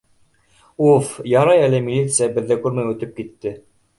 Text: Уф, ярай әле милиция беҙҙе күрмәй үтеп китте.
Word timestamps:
Уф, 0.85 1.11
ярай 1.33 1.61
әле 1.67 1.83
милиция 1.89 2.31
беҙҙе 2.39 2.57
күрмәй 2.65 2.91
үтеп 2.95 3.13
китте. 3.21 3.55